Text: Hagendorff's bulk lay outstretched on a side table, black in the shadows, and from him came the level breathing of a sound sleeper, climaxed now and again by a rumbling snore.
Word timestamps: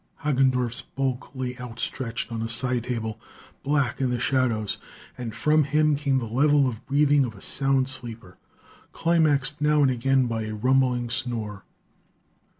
Hagendorff's 0.23 0.81
bulk 0.81 1.29
lay 1.35 1.55
outstretched 1.59 2.31
on 2.31 2.41
a 2.41 2.49
side 2.49 2.85
table, 2.85 3.19
black 3.61 4.01
in 4.01 4.09
the 4.09 4.19
shadows, 4.19 4.79
and 5.15 5.35
from 5.35 5.63
him 5.63 5.95
came 5.95 6.17
the 6.17 6.25
level 6.25 6.73
breathing 6.87 7.23
of 7.23 7.35
a 7.35 7.39
sound 7.41 7.87
sleeper, 7.87 8.39
climaxed 8.93 9.61
now 9.61 9.83
and 9.83 9.91
again 9.91 10.25
by 10.25 10.45
a 10.45 10.55
rumbling 10.55 11.11
snore. 11.11 11.65